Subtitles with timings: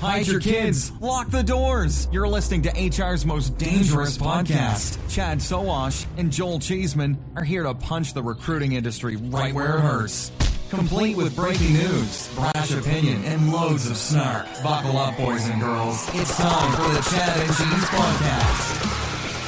[0.00, 2.08] hide your kids, lock the doors.
[2.10, 4.98] You're listening to HR's most dangerous podcast.
[5.08, 9.80] Chad Sowash and Joel Cheeseman are here to punch the recruiting industry right where it
[9.80, 10.32] hurts.
[10.70, 14.46] Complete with breaking news, brash opinion, and loads of snark.
[14.62, 16.08] Buckle up, boys and girls.
[16.14, 18.86] It's time for the Chad and Cheese Podcast.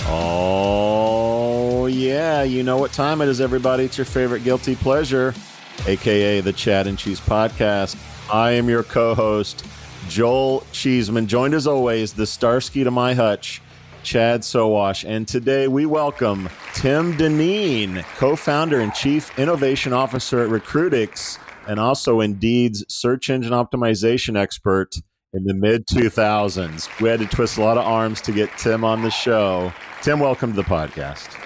[0.09, 2.43] Oh, yeah.
[2.43, 3.84] You know what time it is, everybody.
[3.84, 5.32] It's your favorite guilty pleasure,
[5.87, 7.96] aka the Chad and Cheese Podcast.
[8.32, 9.64] I am your co host,
[10.09, 13.63] Joel Cheeseman, joined as always, the Starsky to my hutch,
[14.03, 15.09] Chad Sowash.
[15.09, 21.79] And today we welcome Tim Dineen, co founder and chief innovation officer at Recruitics, and
[21.79, 24.96] also Indeed's search engine optimization expert
[25.32, 27.00] in the mid 2000s.
[27.00, 29.73] We had to twist a lot of arms to get Tim on the show.
[30.03, 31.39] Tim, welcome to the podcast.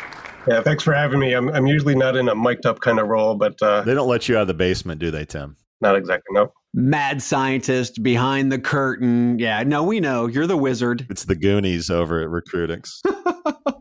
[0.49, 1.35] Yeah, thanks for having me.
[1.35, 4.09] I'm, I'm usually not in a mic'd up kind of role, but uh, they don't
[4.09, 5.57] let you out of the basement, do they, Tim?
[5.81, 6.35] Not exactly.
[6.35, 9.39] No mad scientist behind the curtain.
[9.39, 11.07] Yeah, no, we know you're the wizard.
[11.09, 13.01] It's the Goonies over at Recruitics.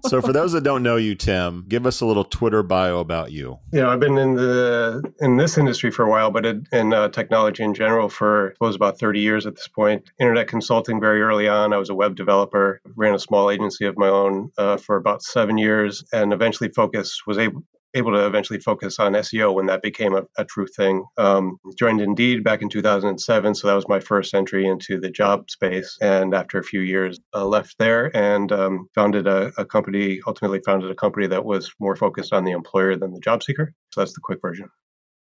[0.07, 3.31] so, for those that don't know you, Tim, give us a little Twitter bio about
[3.31, 3.59] you.
[3.71, 7.09] You know, I've been in the in this industry for a while, but in uh,
[7.09, 10.09] technology in general for I suppose about 30 years at this point.
[10.19, 11.73] Internet consulting very early on.
[11.73, 15.21] I was a web developer, ran a small agency of my own uh, for about
[15.21, 17.63] seven years, and eventually focus was able
[17.95, 21.05] able to eventually focus on SEO when that became a, a true thing.
[21.17, 25.49] Um, joined Indeed back in 2007, so that was my first entry into the job
[25.49, 25.97] space.
[26.01, 30.19] And after a few years, uh, left there and um, founded a, a, company.
[30.27, 33.73] Ultimately, founded a company that was more focused on the employer than the job seeker.
[33.91, 34.69] So that's the quick version.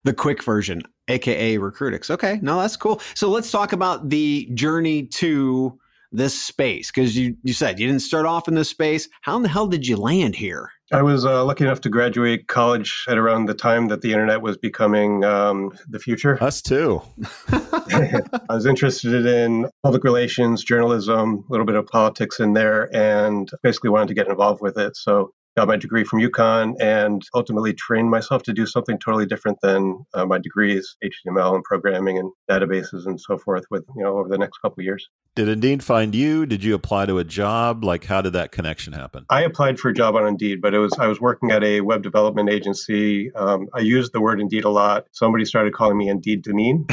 [0.04, 2.10] The quick version, aka Recruitics.
[2.10, 3.02] Okay, no, that's cool.
[3.16, 5.80] So let's talk about the journey to
[6.12, 9.10] this space because you you said you didn't start off in this space.
[9.22, 10.70] How in the hell did you land here?
[10.92, 14.42] I was uh, lucky enough to graduate college at around the time that the internet
[14.42, 16.42] was becoming um, the future.
[16.42, 17.02] Us too.
[17.50, 23.50] I was interested in public relations, journalism, a little bit of politics in there, and
[23.64, 24.96] basically wanted to get involved with it.
[24.96, 29.58] So got my degree from UConn and ultimately trained myself to do something totally different
[29.64, 34.20] than uh, my degrees, HTML and programming and databases and so forth with, you know,
[34.20, 35.10] over the next couple of years.
[35.36, 36.46] Did Indeed find you?
[36.46, 37.84] Did you apply to a job?
[37.84, 39.26] Like how did that connection happen?
[39.32, 41.82] I applied for a job on Indeed, but it was I was working at a
[41.82, 43.34] web development agency.
[43.34, 45.06] Um, I used the word Indeed a lot.
[45.12, 46.86] Somebody started calling me Indeed Dineen.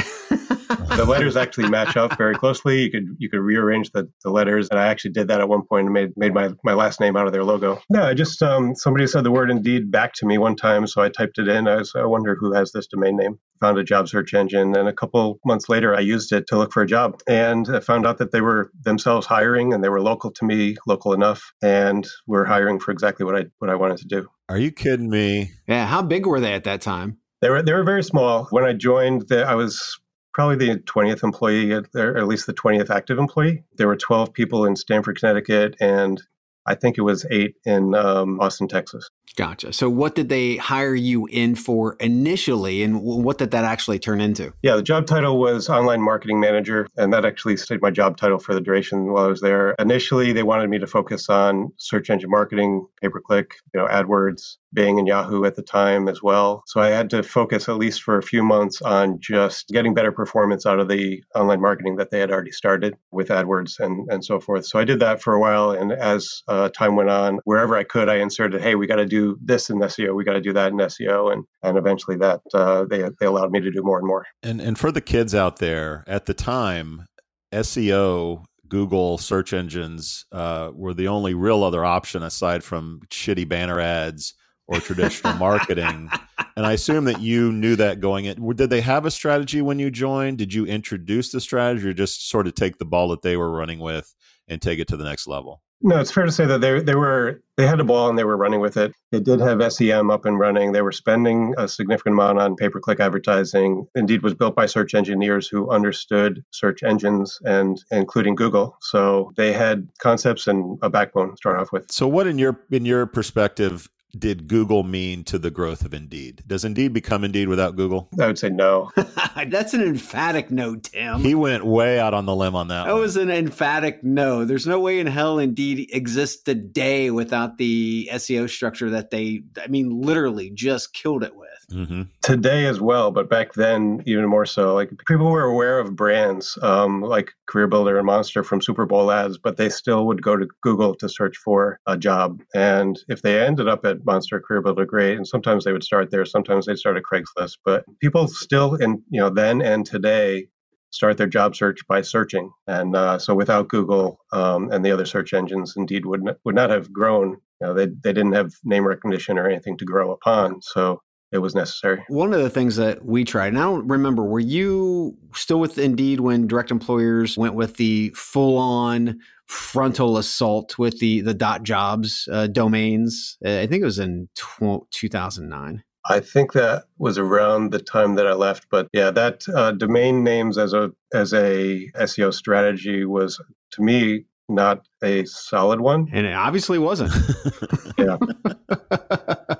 [0.95, 2.83] the letters actually match up very closely.
[2.83, 5.63] You could you could rearrange the, the letters, and I actually did that at one
[5.63, 7.81] point and made made my, my last name out of their logo.
[7.89, 11.01] No, I just um, somebody said the word Indeed back to me one time, so
[11.01, 11.67] I typed it in.
[11.67, 13.39] I was I wonder who has this domain name.
[13.61, 16.73] Found a job search engine, and a couple months later, I used it to look
[16.73, 20.01] for a job, and I found out that they were themselves hiring, and they were
[20.01, 23.97] local to me, local enough, and were hiring for exactly what I what I wanted
[23.99, 24.27] to do.
[24.49, 25.51] Are you kidding me?
[25.67, 27.17] Yeah, how big were they at that time?
[27.41, 28.45] They were they were very small.
[28.51, 29.99] When I joined, the, I was
[30.33, 33.63] probably the 20th employee, or at least the 20th active employee.
[33.77, 36.21] There were 12 people in Stamford, Connecticut, and
[36.65, 39.09] I think it was eight in um, Austin, Texas.
[39.35, 39.73] Gotcha.
[39.73, 44.21] So, what did they hire you in for initially, and what did that actually turn
[44.21, 44.53] into?
[44.61, 48.39] Yeah, the job title was online marketing manager, and that actually stayed my job title
[48.39, 49.75] for the duration while I was there.
[49.77, 53.87] Initially, they wanted me to focus on search engine marketing, pay per click, you know,
[53.87, 56.63] AdWords, Bing and Yahoo at the time as well.
[56.67, 60.11] So I had to focus at least for a few months on just getting better
[60.11, 64.23] performance out of the online marketing that they had already started with AdWords and, and
[64.23, 64.65] so forth.
[64.65, 65.71] So I did that for a while.
[65.71, 69.05] And as uh, time went on, wherever I could, I inserted, hey, we got to
[69.05, 71.31] do this in SEO, we got to do that in SEO.
[71.31, 74.25] And, and eventually that uh, they, they allowed me to do more and more.
[74.43, 77.07] And, and for the kids out there at the time,
[77.53, 83.79] SEO Google search engines uh, were the only real other option aside from shitty banner
[83.79, 84.33] ads
[84.67, 86.09] or traditional marketing.
[86.55, 88.55] And I assume that you knew that going in.
[88.55, 90.37] Did they have a strategy when you joined?
[90.37, 93.51] Did you introduce the strategy or just sort of take the ball that they were
[93.51, 94.15] running with
[94.47, 95.61] and take it to the next level?
[95.81, 98.23] No, it's fair to say that they they were they had a ball and they
[98.23, 98.93] were running with it.
[99.11, 100.71] They did have SEM up and running.
[100.71, 103.85] They were spending a significant amount on pay per click advertising.
[103.93, 108.77] Indeed, was built by search engineers who understood search engines and including Google.
[108.81, 111.91] So they had concepts and a backbone to start off with.
[111.91, 113.89] So, what in your in your perspective
[114.19, 116.43] did Google mean to the growth of Indeed?
[116.47, 118.09] Does Indeed become Indeed without Google?
[118.19, 118.91] I would say no.
[119.47, 121.21] That's an emphatic no, Tim.
[121.21, 122.85] He went way out on the limb on that.
[122.85, 123.01] That one.
[123.01, 124.45] was an emphatic no.
[124.45, 129.67] There's no way in hell Indeed exists today without the SEO structure that they, I
[129.67, 131.44] mean, literally just killed it with.
[131.71, 132.03] Mm-hmm.
[132.21, 134.73] Today as well, but back then even more so.
[134.73, 139.11] Like people were aware of brands um, like Career Builder and Monster from Super Bowl
[139.11, 142.41] ads, but they still would go to Google to search for a job.
[142.53, 145.17] And if they ended up at Monster Career Builder, great.
[145.17, 146.25] And sometimes they would start there.
[146.25, 147.57] Sometimes they'd start at Craigslist.
[147.65, 150.47] But people still, in you know, then and today
[150.91, 152.51] start their job search by searching.
[152.67, 156.55] And uh, so without Google um, and the other search engines, Indeed would not, would
[156.55, 157.37] not have grown.
[157.59, 160.61] You know, they, they didn't have name recognition or anything to grow upon.
[160.61, 161.01] So
[161.35, 162.03] it was necessary.
[162.07, 165.77] One of the things that we tried, and I don't remember, were you still with
[165.77, 171.63] Indeed when direct employers went with the full on frontal assault with the, the dot
[171.63, 173.37] jobs uh, domains?
[173.45, 175.83] Uh, I think it was in tw- 2009.
[176.07, 180.23] I think that was around the time that I left, but yeah, that uh, domain
[180.23, 183.41] names as a as a SEO strategy was
[183.71, 187.11] to me not a solid one, and it obviously wasn't.
[187.97, 188.17] yeah.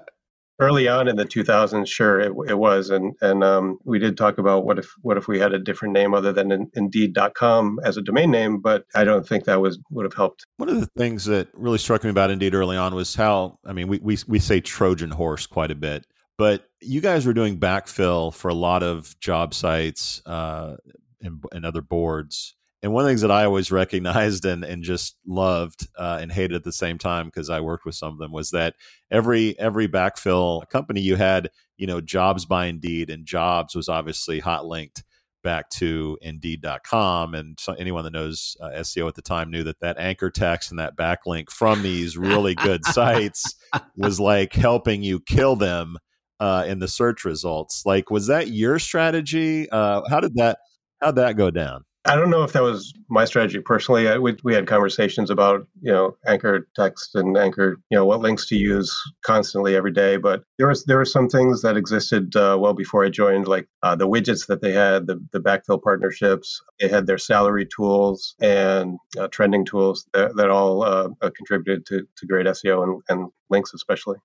[0.59, 2.89] early on in the 2000s sure it, it was.
[2.89, 5.93] And and um, we did talk about what if what if we had a different
[5.93, 9.79] name other than in, indeed.com as a domain name but i don't think that was
[9.89, 10.45] would have helped.
[10.57, 13.73] One of the things that really struck me about indeed early on was how i
[13.73, 16.05] mean we we, we say trojan horse quite a bit
[16.37, 20.75] but you guys were doing backfill for a lot of job sites uh,
[21.21, 22.55] and, and other boards
[22.85, 26.31] and one of the things that I always recognized and, and just loved uh, and
[26.31, 28.75] hated at the same time because I worked with some of them was that
[29.09, 34.39] every every backfill company you had, you know, jobs by Indeed and jobs was obviously
[34.39, 35.03] hot linked
[35.43, 37.33] back to Indeed.com.
[37.33, 40.69] And so anyone that knows uh, SEO at the time knew that that anchor text
[40.69, 43.55] and that backlink from these really good sites
[43.97, 45.97] was like helping you kill them
[46.39, 47.81] uh, in the search results.
[47.83, 49.67] Like, was that your strategy?
[49.71, 50.59] Uh, how did that
[51.01, 51.83] how'd that go down?
[52.07, 54.07] I don't know if that was my strategy personally.
[54.07, 58.19] I, we, we had conversations about you know anchor text and anchor you know what
[58.19, 60.17] links to use constantly every day.
[60.17, 63.67] But there was there were some things that existed uh, well before I joined, like
[63.81, 66.61] uh, the widgets that they had, the the backfill partnerships.
[66.79, 71.87] They had their salary tools and uh, trending tools that, that all uh, uh, contributed
[71.87, 74.17] to to great SEO and, and links especially.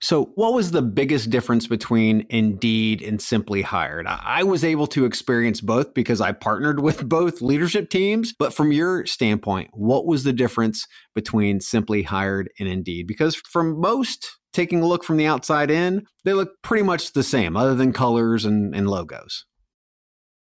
[0.00, 4.06] So, what was the biggest difference between Indeed and Simply Hired?
[4.06, 8.34] I was able to experience both because I partnered with both leadership teams.
[8.38, 13.06] But from your standpoint, what was the difference between Simply Hired and Indeed?
[13.06, 17.22] Because from most, taking a look from the outside in, they look pretty much the
[17.22, 19.44] same, other than colors and, and logos.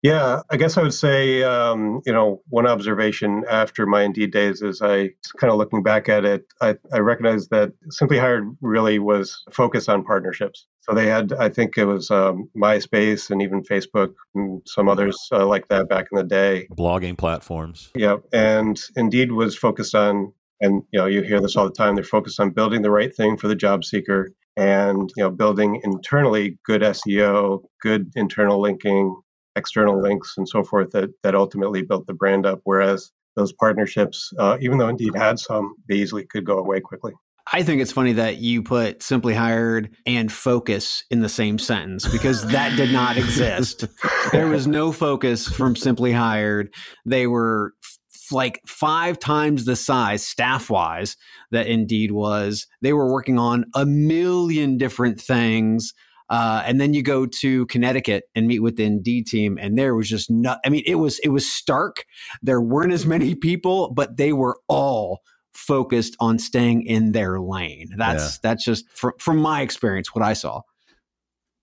[0.04, 4.62] Yeah, I guess I would say, um, you know, one observation after my Indeed days
[4.62, 9.00] is I kind of looking back at it, I, I recognize that Simply Hired really
[9.00, 10.68] was focused on partnerships.
[10.82, 15.18] So they had, I think it was um, MySpace and even Facebook and some others
[15.32, 16.68] uh, like that back in the day.
[16.72, 17.90] Blogging platforms.
[17.96, 18.18] Yeah.
[18.32, 22.04] And Indeed was focused on, and, you know, you hear this all the time, they're
[22.04, 26.58] focused on building the right thing for the job seeker and, you know, building internally
[26.66, 29.16] good SEO, good internal linking,
[29.58, 32.62] external links and so forth that that ultimately built the brand up.
[32.64, 37.14] Whereas those partnerships, uh, even though Indeed had some, they easily could go away quickly.
[37.54, 42.08] I think it's funny that you put simply hired and focus in the same sentence
[42.08, 43.86] because that did not exist.
[44.32, 46.74] there was no focus from simply hired.
[47.06, 51.16] They were f- like five times the size staff wise
[51.52, 52.68] that Indeed was.
[52.82, 55.94] They were working on a million different things
[56.30, 59.96] uh, and then you go to Connecticut and meet with the Indeed team, and there
[59.96, 60.60] was just not.
[60.66, 62.06] I mean, it was it was stark.
[62.42, 65.22] There weren't as many people, but they were all
[65.54, 67.90] focused on staying in their lane.
[67.98, 68.40] That's yeah.
[68.44, 70.62] that's just from from my experience what I saw.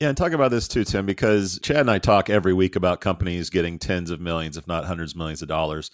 [0.01, 3.01] Yeah, and talk about this too, Tim, because Chad and I talk every week about
[3.01, 5.91] companies getting tens of millions, if not hundreds of millions of dollars.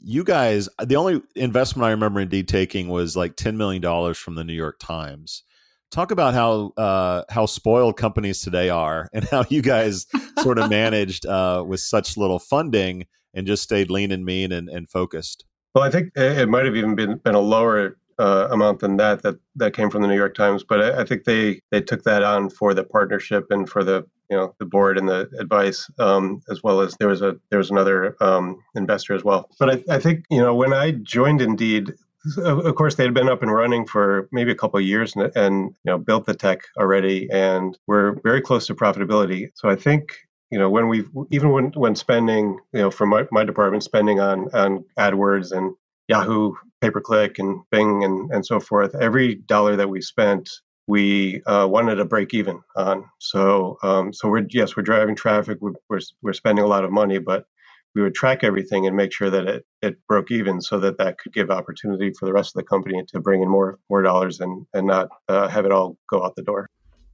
[0.00, 4.42] You guys, the only investment I remember Indeed taking was like $10 million from the
[4.42, 5.44] New York Times
[5.92, 10.06] talk about how uh, how spoiled companies today are and how you guys
[10.40, 14.68] sort of managed uh, with such little funding and just stayed lean and mean and,
[14.68, 15.44] and focused.
[15.74, 19.22] Well, I think it might have even been, been a lower uh, amount than that
[19.22, 22.02] that that came from the New York Times, but I, I, think they they took
[22.04, 25.90] that on for the partnership and for the you know the board and the advice,
[25.98, 29.48] um, as well as there was a there was another um, investor as well.
[29.58, 31.94] But I, I think you know when I joined Indeed,
[32.38, 35.30] of course they had been up and running for maybe a couple of years and,
[35.36, 39.50] and, you know built the tech already and we're very close to profitability.
[39.54, 40.16] So i think
[40.50, 44.20] you know when we've even when when spending you know from my, my department spending
[44.20, 45.74] on on adwords and
[46.08, 50.48] yahoo pay per click and bing and and so forth every dollar that we spent
[50.88, 53.04] we uh, wanted to break even on.
[53.18, 55.58] So um, so we're yes we're driving traffic.
[55.60, 57.46] We're, we're, we're spending a lot of money but
[57.94, 61.18] we would track everything and make sure that it, it broke even so that that
[61.18, 64.40] could give opportunity for the rest of the company to bring in more more dollars
[64.40, 66.68] and and not uh, have it all go out the door.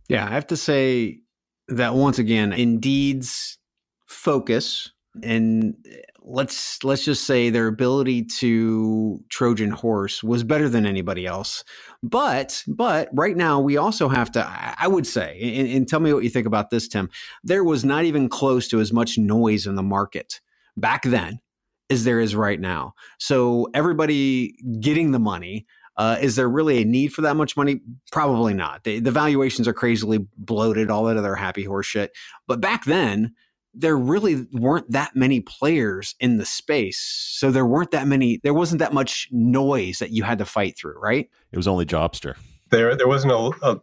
[0.08, 1.20] Yeah i have to say
[1.68, 3.58] that once again indeed's
[4.06, 4.90] focus
[5.22, 5.74] and
[6.22, 11.64] let's let's just say their ability to trojan horse was better than anybody else.
[12.02, 16.12] But but right now we also have to i would say and, and tell me
[16.12, 17.10] what you think about this tim.
[17.42, 20.40] There was not even close to as much noise in the market
[20.80, 21.40] back then
[21.90, 22.94] as there is right now.
[23.18, 25.66] So everybody getting the money.
[25.96, 27.80] Uh, is there really a need for that much money?
[28.12, 28.84] Probably not.
[28.84, 32.12] The, the valuations are crazily bloated, all that other happy horse shit.
[32.46, 33.34] But back then,
[33.74, 37.00] there really weren't that many players in the space.
[37.00, 40.76] So there weren't that many, there wasn't that much noise that you had to fight
[40.78, 41.28] through, right?
[41.50, 42.36] It was only Jobster.
[42.70, 43.80] There, there wasn't a, a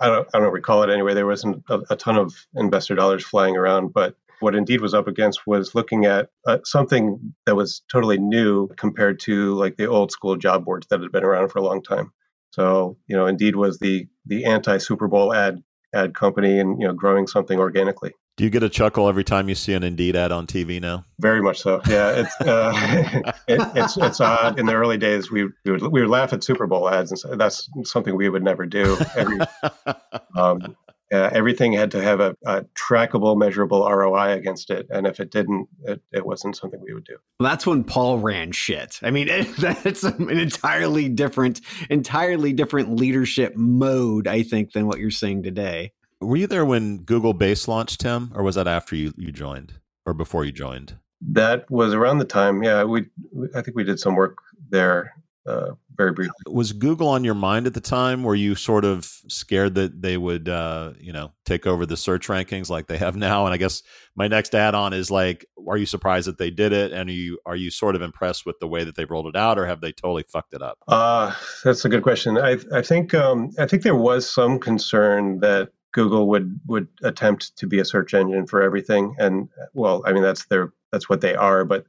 [0.00, 1.14] I don't, I don't recall it anyway.
[1.14, 5.08] There wasn't a, a ton of investor dollars flying around, but what Indeed was up
[5.08, 10.10] against was looking at uh, something that was totally new compared to like the old
[10.10, 12.12] school job boards that had been around for a long time.
[12.50, 15.62] So, you know, Indeed was the the anti Super Bowl ad
[15.94, 18.12] ad company and you know growing something organically.
[18.38, 21.04] Do you get a chuckle every time you see an Indeed ad on TV now?
[21.20, 21.82] Very much so.
[21.86, 24.58] Yeah, it's uh, it, it's it's odd.
[24.58, 27.18] In the early days, we we would we would laugh at Super Bowl ads, and
[27.18, 28.96] so that's something we would never do.
[29.14, 29.38] Every,
[30.36, 30.76] um,
[31.12, 35.30] uh, everything had to have a, a, trackable, measurable ROI against it, and if it
[35.30, 37.16] didn't, it, it wasn't something we would do.
[37.38, 38.98] Well, that's when Paul ran shit.
[39.02, 44.98] I mean, it, that's an entirely different, entirely different leadership mode, I think, than what
[44.98, 45.92] you're seeing today.
[46.20, 49.74] Were you there when Google Base launched, Tim, or was that after you, you joined
[50.06, 50.96] or before you joined?
[51.20, 52.62] That was around the time.
[52.62, 53.06] Yeah, we
[53.54, 54.38] I think we did some work
[54.70, 55.14] there
[55.46, 56.34] uh, very briefly.
[56.46, 58.22] Was Google on your mind at the time?
[58.22, 62.28] Were you sort of scared that they would, uh, you know, take over the search
[62.28, 63.44] rankings like they have now?
[63.44, 63.82] And I guess
[64.14, 66.92] my next add-on is like, are you surprised that they did it?
[66.92, 69.36] And are you are you sort of impressed with the way that they've rolled it
[69.36, 70.78] out, or have they totally fucked it up?
[70.88, 71.34] Uh,
[71.64, 72.38] that's a good question.
[72.38, 77.56] I I think um, I think there was some concern that Google would would attempt
[77.58, 81.20] to be a search engine for everything, and well, I mean that's their that's what
[81.20, 81.86] they are, but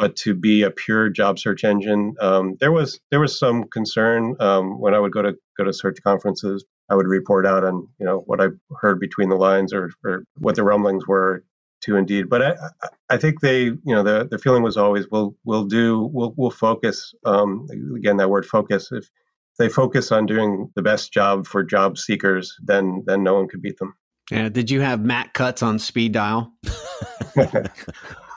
[0.00, 4.34] but to be a pure job search engine, um, there was there was some concern
[4.40, 6.64] um, when I would go to go to search conferences.
[6.88, 8.46] I would report out on you know what I
[8.80, 11.44] heard between the lines or, or what the rumblings were
[11.82, 12.30] to Indeed.
[12.30, 12.56] But I,
[13.10, 16.50] I think they you know the the feeling was always we'll we'll do we'll we'll
[16.50, 19.10] focus um, again that word focus if
[19.58, 23.60] they focus on doing the best job for job seekers, then then no one could
[23.60, 23.94] beat them.
[24.30, 24.48] Yeah.
[24.48, 26.54] Did you have Matt Cutts on speed dial?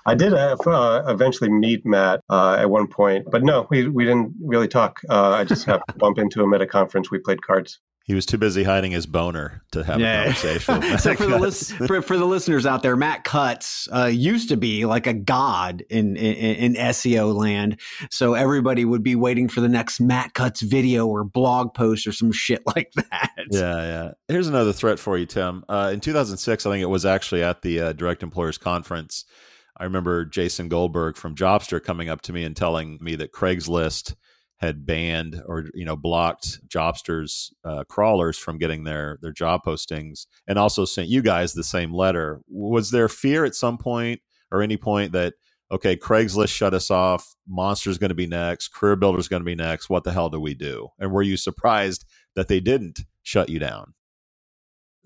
[0.06, 4.04] I did have, uh, eventually meet Matt uh, at one point, but no, we, we
[4.04, 5.00] didn't really talk.
[5.10, 7.10] Uh, I just happened to bump into him at a conference.
[7.10, 7.80] We played cards.
[8.06, 10.24] He was too busy hiding his boner to have yeah.
[10.24, 10.98] a conversation.
[11.00, 14.58] so for the, list, for, for, the listeners out there, Matt Cutts uh, used to
[14.58, 17.80] be like a god in, in, in SEO land.
[18.12, 22.12] So everybody would be waiting for the next Matt Cutts video or blog post or
[22.12, 23.32] some shit like that.
[23.50, 24.12] Yeah, yeah.
[24.28, 25.64] Here's another threat for you, Tim.
[25.70, 29.24] Uh, in 2006, I think it was actually at the uh, Direct Employers Conference.
[29.84, 34.16] I remember Jason Goldberg from Jobster coming up to me and telling me that Craigslist–
[34.64, 40.26] had banned or you know blocked Jobster's uh, crawlers from getting their their job postings,
[40.48, 42.40] and also sent you guys the same letter.
[42.48, 44.22] Was there fear at some point
[44.52, 45.34] or any point that
[45.70, 49.56] okay, Craigslist shut us off, Monster's going to be next, Career Builder's going to be
[49.56, 49.90] next.
[49.90, 50.90] What the hell do we do?
[50.98, 53.96] And were you surprised that they didn't shut you down?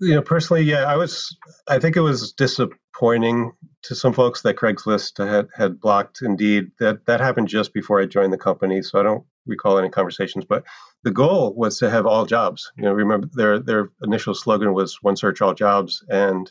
[0.00, 1.36] You know, personally, yeah, I was.
[1.68, 3.52] I think it was disappointing
[3.82, 6.22] to some folks that Craigslist had had blocked.
[6.22, 9.88] Indeed, that that happened just before I joined the company, so I don't recall any
[9.88, 10.64] conversations, but
[11.02, 12.70] the goal was to have all jobs.
[12.76, 16.50] You know, remember their their initial slogan was "One Search, All Jobs," and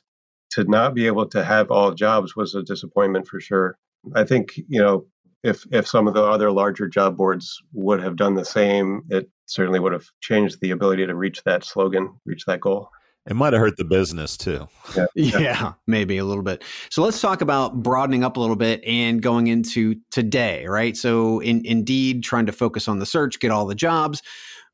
[0.52, 3.78] to not be able to have all jobs was a disappointment for sure.
[4.14, 5.06] I think you know
[5.44, 9.30] if if some of the other larger job boards would have done the same, it
[9.46, 12.90] certainly would have changed the ability to reach that slogan, reach that goal.
[13.28, 14.68] It might have hurt the business too.
[15.16, 15.40] Yeah.
[15.40, 16.64] yeah, maybe a little bit.
[16.90, 20.96] So let's talk about broadening up a little bit and going into today, right?
[20.96, 24.22] So in, indeed trying to focus on the search, get all the jobs,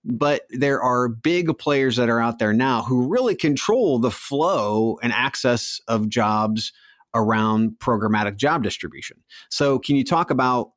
[0.03, 4.99] but there are big players that are out there now who really control the flow
[5.01, 6.73] and access of jobs
[7.15, 9.17] around programmatic job distribution.
[9.49, 10.71] So can you talk about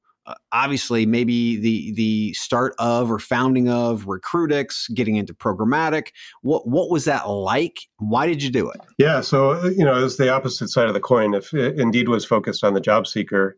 [0.52, 6.08] obviously maybe the the start of or founding of Recruitics, getting into programmatic.
[6.42, 7.78] What what was that like?
[7.98, 8.80] Why did you do it?
[8.98, 11.34] Yeah, so uh, you know, it's the opposite side of the coin.
[11.34, 13.56] If uh, Indeed was focused on the job seeker,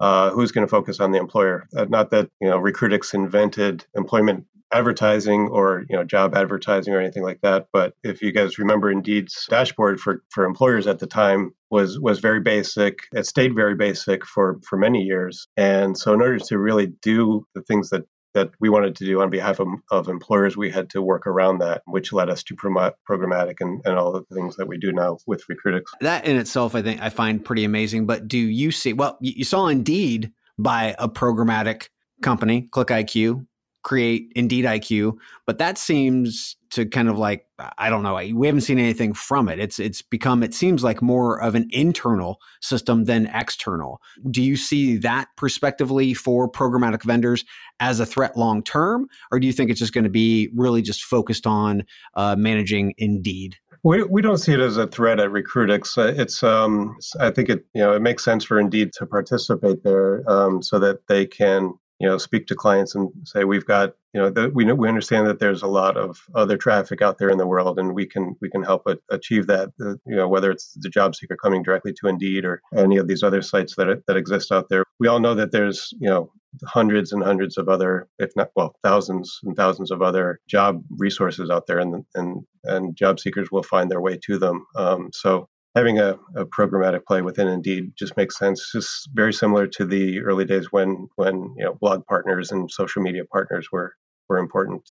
[0.00, 1.68] uh, who's going to focus on the employer?
[1.76, 4.44] Uh, not that you know Recruitics invented employment
[4.76, 8.90] advertising or you know job advertising or anything like that but if you guys remember
[8.90, 13.74] indeed's dashboard for for employers at the time was was very basic it stayed very
[13.74, 18.04] basic for for many years and so in order to really do the things that
[18.36, 21.56] that we wanted to do on behalf of, of employers, we had to work around
[21.58, 24.92] that, which led us to promote programmatic and, and all the things that we do
[24.92, 25.86] now with Recruitics.
[26.02, 28.04] That in itself, I think I find pretty amazing.
[28.04, 31.88] But do you see, well, you saw Indeed buy a programmatic
[32.20, 33.46] company, ClickIQ,
[33.86, 35.16] create Indeed IQ,
[35.46, 37.46] but that seems to kind of like
[37.78, 38.16] I don't know.
[38.34, 39.60] We haven't seen anything from it.
[39.60, 44.00] It's it's become it seems like more of an internal system than external.
[44.28, 47.44] Do you see that prospectively for programmatic vendors
[47.78, 50.82] as a threat long term, or do you think it's just going to be really
[50.82, 53.54] just focused on uh, managing Indeed?
[53.84, 55.96] We, we don't see it as a threat at Recruitics.
[55.96, 59.84] Uh, it's um, I think it you know it makes sense for Indeed to participate
[59.84, 63.94] there um, so that they can you know speak to clients and say we've got
[64.12, 67.18] you know the, we know, we understand that there's a lot of other traffic out
[67.18, 70.28] there in the world and we can we can help achieve that uh, you know
[70.28, 73.74] whether it's the job seeker coming directly to Indeed or any of these other sites
[73.76, 74.84] that that exist out there.
[74.98, 76.32] We all know that there's you know
[76.64, 81.50] hundreds and hundreds of other if not well thousands and thousands of other job resources
[81.50, 84.66] out there and and and job seekers will find their way to them.
[84.76, 88.70] Um, so having a, a, programmatic play within Indeed just makes sense.
[88.72, 93.02] Just very similar to the early days when when you know blog partners and social
[93.02, 93.94] media partners were
[94.28, 94.90] were important.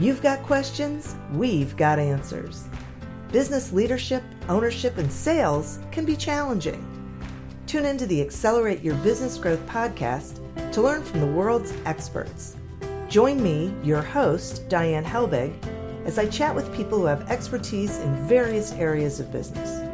[0.00, 2.64] You've got questions, we've got answers.
[3.30, 6.84] Business leadership, ownership, and sales can be challenging.
[7.66, 10.40] Tune into the Accelerate Your Business Growth podcast
[10.72, 12.56] to learn from the world's experts.
[13.08, 15.52] Join me, your host, Diane Helbig,
[16.04, 19.93] as I chat with people who have expertise in various areas of business.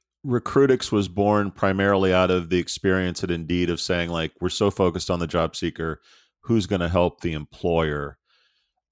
[0.25, 4.69] Recruitics was born primarily out of the experience at Indeed of saying, like, we're so
[4.69, 5.99] focused on the job seeker,
[6.41, 8.17] who's going to help the employer?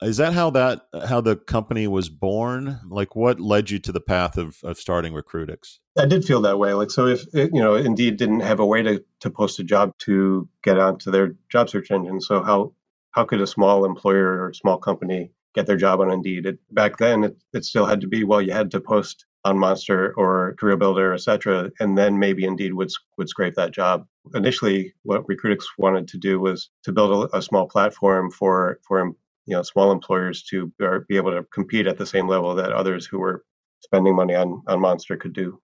[0.01, 2.79] Is that how that how the company was born?
[2.88, 5.79] Like, what led you to the path of of starting Recruitics?
[5.98, 6.74] I did feel that way.
[6.74, 9.63] Like, so if it, you know, Indeed didn't have a way to to post a
[9.63, 12.74] job to get onto their job search engine, so how
[13.12, 16.45] how could a small employer or small company get their job on Indeed?
[16.45, 19.58] It, back then, it, it still had to be well, you had to post on
[19.58, 24.06] Monster or Career Builder, etc., and then maybe Indeed would would scrape that job.
[24.34, 29.13] Initially, what Recruitics wanted to do was to build a, a small platform for for
[29.45, 30.71] you know small employers to
[31.08, 33.43] be able to compete at the same level that others who were
[33.82, 35.60] spending money on on Monster could do.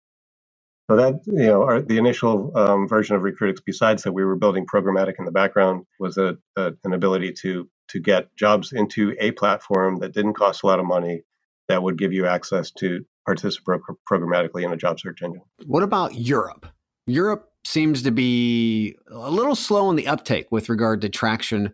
[0.89, 4.35] So that you know, our, the initial um, version of Recruitics, besides that we were
[4.35, 9.15] building programmatic in the background, was a, a, an ability to to get jobs into
[9.19, 11.23] a platform that didn't cost a lot of money,
[11.69, 15.41] that would give you access to participate programmatically in a job search engine.
[15.65, 16.67] What about Europe?
[17.07, 21.73] Europe seems to be a little slow on the uptake with regard to traction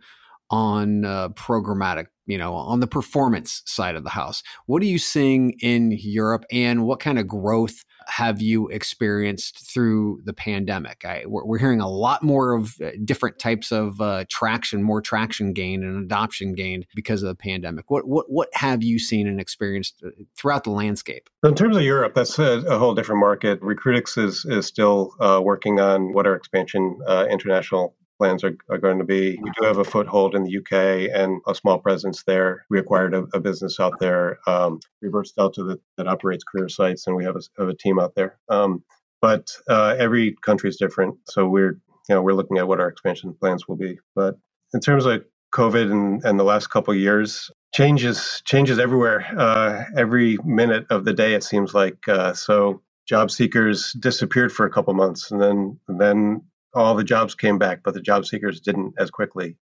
[0.49, 4.43] on uh, programmatic, you know, on the performance side of the house.
[4.65, 10.21] What are you seeing in Europe and what kind of growth have you experienced through
[10.23, 11.03] the pandemic?
[11.03, 15.01] I, we're, we're, hearing a lot more of uh, different types of uh, traction, more
[15.01, 17.91] traction gained and adoption gained because of the pandemic.
[17.91, 21.29] What what what have you seen and experienced uh, throughout the landscape?
[21.43, 23.59] In terms of Europe, that's a, a whole different market.
[23.61, 28.77] Recruitics is is still uh, working on what our expansion uh, international plans are, are
[28.79, 29.39] going to be.
[29.41, 32.65] We do have a foothold in the UK and a small presence there.
[32.69, 37.07] We acquired a, a business out there, um, Reverse Delta, that, that operates career sites,
[37.07, 38.37] and we have a, have a team out there.
[38.49, 38.83] Um,
[39.21, 42.89] but uh, every country is different, so we're you know we're looking at what our
[42.89, 43.99] expansion plans will be.
[44.15, 44.37] But
[44.73, 49.25] in terms of COVID and, and the last couple years, changes changes everywhere.
[49.37, 52.07] Uh, every minute of the day, it seems like.
[52.07, 57.03] Uh, so job seekers disappeared for a couple months, and then and then all the
[57.03, 59.57] jobs came back, but the job seekers didn't as quickly.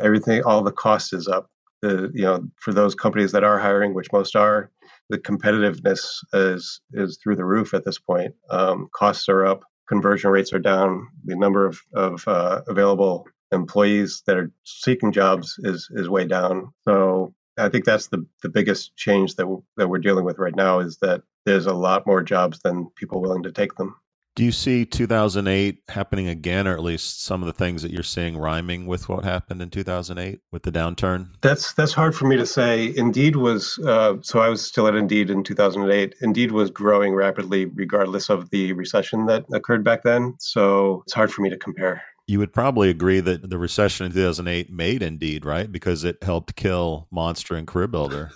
[0.00, 1.50] Everything, all the cost is up.
[1.82, 4.70] The you know for those companies that are hiring, which most are,
[5.08, 8.34] the competitiveness is is through the roof at this point.
[8.50, 11.08] Um, costs are up, conversion rates are down.
[11.24, 16.72] The number of of uh, available employees that are seeking jobs is is way down.
[16.86, 20.80] So I think that's the the biggest change that that we're dealing with right now
[20.80, 23.96] is that there's a lot more jobs than people willing to take them.
[24.40, 28.02] Do you see 2008 happening again, or at least some of the things that you're
[28.02, 31.28] seeing rhyming with what happened in 2008 with the downturn?
[31.42, 32.90] That's that's hard for me to say.
[32.96, 36.14] Indeed was uh, so I was still at Indeed in 2008.
[36.22, 40.36] Indeed was growing rapidly, regardless of the recession that occurred back then.
[40.38, 44.12] So it's hard for me to compare you would probably agree that the recession in
[44.12, 45.70] 2008 made Indeed, right?
[45.70, 48.30] Because it helped kill Monster and Career Builder.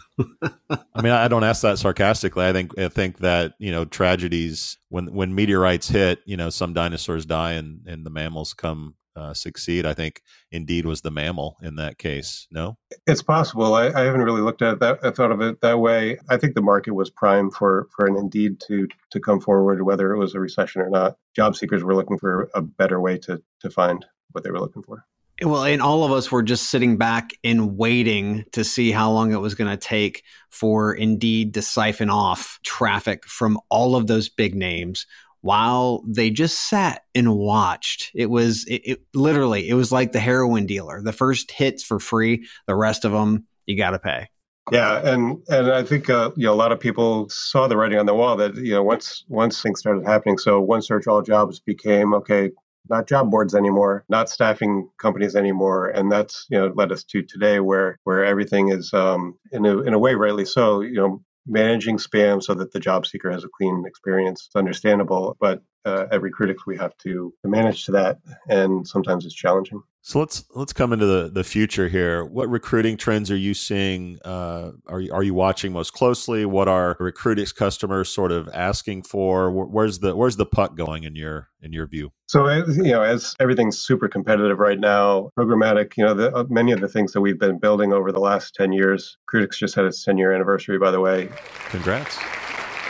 [0.93, 2.45] I mean, I don't ask that sarcastically.
[2.45, 6.75] I think I think that you know tragedies when when meteorites hit, you know, some
[6.75, 9.87] dinosaurs die and and the mammals come uh, succeed.
[9.87, 12.47] I think Indeed was the mammal in that case.
[12.51, 13.75] No, it's possible.
[13.75, 14.99] I, I haven't really looked at that.
[15.03, 16.19] I thought of it that way.
[16.29, 20.13] I think the market was prime for for an Indeed to to come forward, whether
[20.13, 21.17] it was a recession or not.
[21.35, 24.83] Job seekers were looking for a better way to to find what they were looking
[24.83, 25.05] for.
[25.43, 29.33] Well, and all of us were just sitting back and waiting to see how long
[29.33, 34.29] it was going to take for Indeed to siphon off traffic from all of those
[34.29, 35.07] big names
[35.45, 38.11] while they just sat and watched.
[38.15, 41.03] It was it, it, literally it was like the heroin dealer.
[41.03, 44.29] The first hits for free, the rest of them you got to pay.
[44.73, 47.99] Yeah, and and I think uh, you know a lot of people saw the writing
[47.99, 50.39] on the wall that you know once once things started happening.
[50.39, 52.51] So one search all jobs became okay
[52.89, 57.23] not job boards anymore, not staffing companies anymore, and that's you know led us to
[57.23, 60.81] today where where everything is um, in a in a way rightly so.
[60.81, 64.45] You know, managing spam so that the job seeker has a clean experience.
[64.47, 69.35] It's understandable, but uh, at Recruitics we have to manage to that, and sometimes it's
[69.35, 69.83] challenging.
[70.07, 72.27] So let's let's come into the, the future here.
[72.27, 74.19] What recruiting trends are you seeing?
[74.23, 76.45] Uh, are you, are you watching most closely?
[76.45, 79.51] What are Recruitics customers sort of asking for?
[79.51, 82.13] Where's the where's the puck going in your in your view?
[82.27, 85.97] So you know, as everything's super competitive right now, programmatic.
[85.97, 88.55] You know, the, uh, many of the things that we've been building over the last
[88.55, 89.17] ten years.
[89.33, 91.31] Recruitics just had its ten year anniversary, by the way.
[91.71, 92.19] Congrats.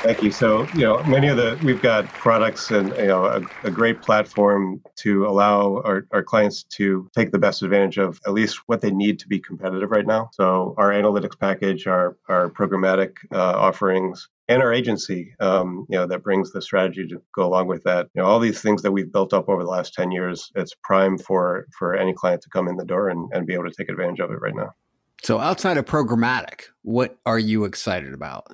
[0.05, 0.31] Thank you.
[0.31, 4.03] So, you know, many of the, we've got products and, you know, a, a, great
[4.03, 8.83] platform to allow our, our clients to take the best advantage of at least what
[8.83, 10.29] they need to be competitive right now.
[10.35, 16.07] So, our analytics package, our, our programmatic uh, offerings, and our agency, um, you know,
[16.07, 18.09] that brings the strategy to go along with that.
[18.13, 20.75] You know, all these things that we've built up over the last 10 years, it's
[20.83, 23.75] prime for, for any client to come in the door and, and be able to
[23.75, 24.69] take advantage of it right now.
[25.23, 28.49] So outside of programmatic, what are you excited about?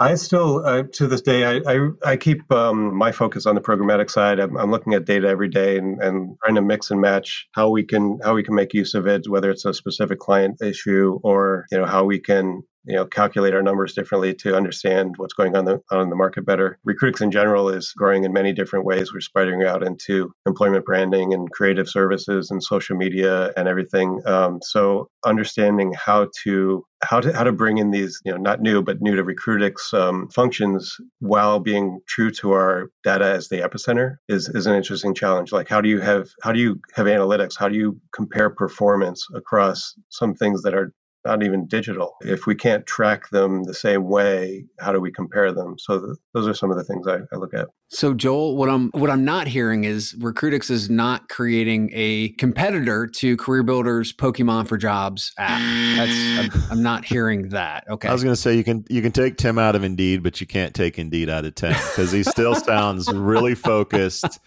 [0.00, 3.60] I still, uh, to this day, I, I, I keep um, my focus on the
[3.60, 4.38] programmatic side.
[4.38, 7.70] I'm, I'm, looking at data every day and, and trying to mix and match how
[7.70, 11.18] we can how we can make use of it, whether it's a specific client issue
[11.24, 15.34] or you know how we can you know calculate our numbers differently to understand what's
[15.34, 16.78] going on, the, on the market better.
[16.86, 19.12] Recruitics in general is growing in many different ways.
[19.12, 24.20] We're spreading out into employment branding and creative services and social media and everything.
[24.26, 28.60] Um, so understanding how to how to how to bring in these you know not
[28.60, 33.58] new but new to Recruitics um, functions while being true to our data as the
[33.58, 35.52] epicenter is is an interesting challenge.
[35.52, 37.54] Like how do you have how do you have analytics?
[37.58, 40.92] How do you compare performance across some things that are
[41.28, 42.16] not even digital.
[42.22, 45.76] If we can't track them the same way, how do we compare them?
[45.78, 47.68] So th- those are some of the things I, I, look at.
[47.88, 53.06] So Joel, what I'm what I'm not hearing is Recruitics is not creating a competitor
[53.06, 55.60] to Career Builder's Pokemon for Jobs app.
[55.96, 57.84] That's I'm, I'm not hearing that.
[57.90, 58.08] Okay.
[58.08, 60.40] I was going to say you can you can take Tim out of Indeed, but
[60.40, 64.38] you can't take Indeed out of Tim because he still sounds really focused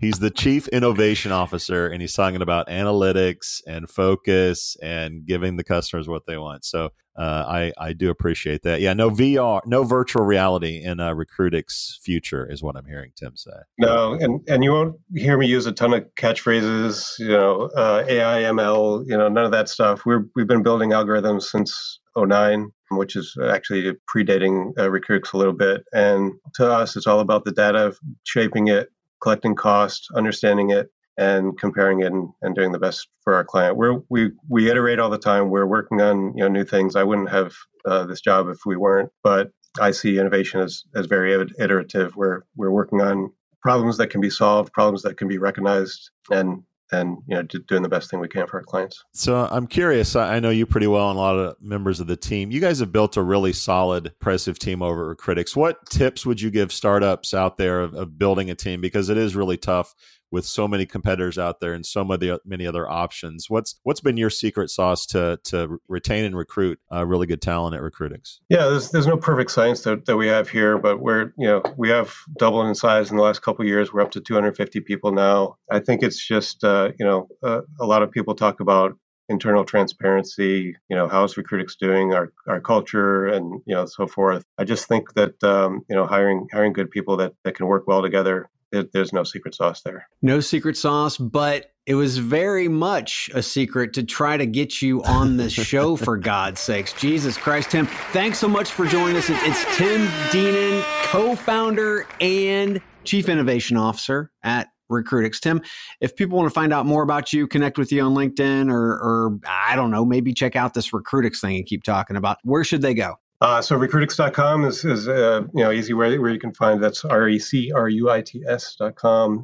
[0.00, 5.64] he's the chief innovation officer and he's talking about analytics and focus and giving the
[5.64, 6.64] customers what they want.
[6.64, 8.80] So uh, I, I do appreciate that.
[8.80, 13.36] Yeah no vr no virtual reality in a recruitics future is what i'm hearing tim
[13.36, 13.50] say.
[13.78, 18.04] No and and you won't hear me use a ton of catchphrases you know uh,
[18.06, 20.04] ai ml you know none of that stuff.
[20.04, 25.52] We're, we've been building algorithms since 09 which is actually predating uh, Recruitics a little
[25.52, 25.84] bit.
[25.92, 27.94] And to us, it's all about the data,
[28.24, 28.90] shaping it,
[29.22, 33.76] collecting cost, understanding it, and comparing it and, and doing the best for our client.
[33.76, 35.50] We're, we we iterate all the time.
[35.50, 36.96] We're working on you know new things.
[36.96, 39.10] I wouldn't have uh, this job if we weren't.
[39.22, 39.50] But
[39.80, 42.16] I see innovation as as very iterative.
[42.16, 46.62] We're we're working on problems that can be solved, problems that can be recognized, and
[46.92, 49.02] and you know doing the best thing we can for our clients.
[49.12, 52.16] So i'm curious i know you pretty well and a lot of members of the
[52.16, 52.50] team.
[52.50, 55.56] You guys have built a really solid impressive team over critics.
[55.56, 58.80] What tips would you give startups out there of, of building a team?
[58.80, 59.94] Because it is really tough
[60.30, 63.48] with so many competitors out there and so many many other options.
[63.48, 67.74] What's what's been your secret sauce to to retain and recruit uh, really good talent
[67.76, 68.38] at Recruitics?
[68.48, 71.62] Yeah, there's there's no perfect science that, that we have here, but we're you know
[71.76, 73.92] we have doubled in size in the last couple years.
[73.92, 75.56] We're up to 250 people now.
[75.70, 78.96] I think it's just uh, you know uh, a lot of people talk about
[79.28, 84.44] internal transparency you know how's recruitics doing our, our culture and you know so forth
[84.58, 87.88] i just think that um, you know hiring hiring good people that, that can work
[87.88, 90.08] well together it, there's no secret sauce there.
[90.22, 95.02] No secret sauce, but it was very much a secret to try to get you
[95.04, 96.92] on this show for God's sakes.
[96.94, 99.26] Jesus Christ, Tim, thanks so much for joining us.
[99.28, 105.40] It's Tim Dineen, co-founder and chief innovation officer at Recruitics.
[105.40, 105.62] Tim,
[106.00, 108.92] if people want to find out more about you, connect with you on LinkedIn or,
[108.92, 112.64] or I don't know, maybe check out this Recruitics thing you keep talking about, where
[112.64, 113.16] should they go?
[113.42, 117.04] Uh, so recruitics.com is, is uh, you know easy where, where you can find that's
[117.04, 117.46] r-e-c-r-u-i-t-s.com.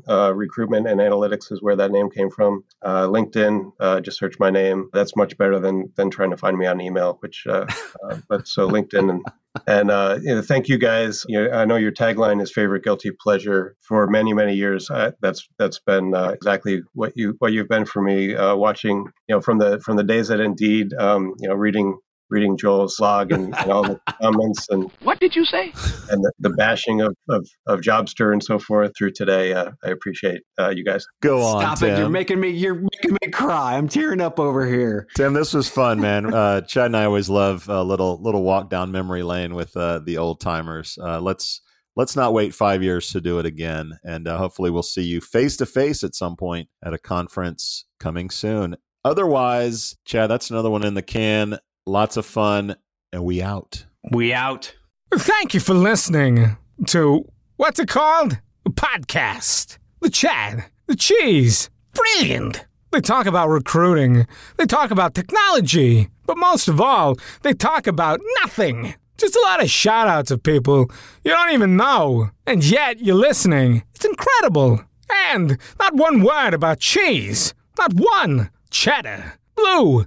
[0.09, 2.65] Uh, recruitment and analytics is where that name came from.
[2.81, 4.89] Uh, LinkedIn, uh, just search my name.
[4.95, 7.19] That's much better than than trying to find me on email.
[7.21, 7.67] Which, uh,
[8.29, 9.23] but so LinkedIn and
[9.67, 9.91] and
[10.25, 11.27] you know, thank you guys.
[11.29, 14.89] You know, I know your tagline is favorite guilty pleasure for many many years.
[15.21, 18.35] that's that's been exactly what you what you've been for me.
[18.35, 21.99] watching you know from the from the days at Indeed, um, you know reading
[22.33, 25.73] reading Joel's blog and, and all the comments and what did you say?
[26.11, 29.53] And the, the bashing of, of, of Jobster and so forth through today.
[29.53, 31.05] Uh, I appreciate uh, you guys.
[31.21, 31.91] Go on, Stop Tim.
[31.91, 31.99] it!
[31.99, 33.77] You're making me you're making me cry.
[33.77, 35.07] I'm tearing up over here.
[35.15, 36.33] Tim, this was fun, man.
[36.33, 40.01] Uh, Chad and I always love a little little walk down memory lane with uh,
[40.01, 40.99] the old timers.
[41.01, 41.61] Uh, let's
[41.95, 45.21] let's not wait five years to do it again, and uh, hopefully we'll see you
[45.21, 48.77] face to face at some point at a conference coming soon.
[49.05, 51.59] Otherwise, Chad, that's another one in the can.
[51.87, 52.77] Lots of fun,
[53.13, 53.87] and we out.
[54.13, 54.73] We out.
[55.13, 58.39] Thank you for listening to what's it called?
[58.65, 59.79] A podcast.
[60.01, 60.67] The Chad.
[60.87, 61.71] The Cheese.
[61.93, 62.67] Brilliant.
[62.93, 64.29] They talk about recruiting.
[64.59, 66.09] They talk about technology.
[66.25, 68.95] But most of all, they talk about nothing.
[69.19, 70.89] Just a lot of shout outs of people
[71.25, 72.31] you don't even know.
[72.47, 73.83] And yet you're listening.
[73.97, 74.85] It's incredible.
[75.11, 77.55] And not one word about cheese.
[77.77, 78.51] Not one.
[78.71, 79.35] Cheddar.
[79.57, 80.07] Blue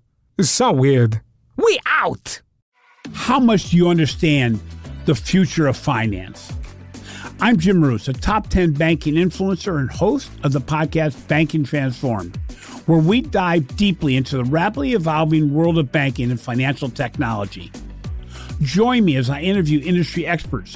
[0.41, 1.21] It's so weird.
[1.55, 2.41] We out!
[3.13, 4.59] How much do you understand
[5.05, 6.51] the future of finance?
[7.39, 12.37] I'm Jim Roos, a top 10 banking influencer and host of the podcast Banking Transformed,
[12.87, 17.71] where we dive deeply into the rapidly evolving world of banking and financial technology.
[18.63, 20.75] Join me as I interview industry experts,